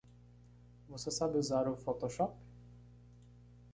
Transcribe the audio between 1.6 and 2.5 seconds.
o Photoshop?